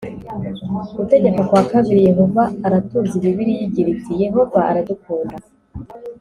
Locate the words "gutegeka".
0.97-1.41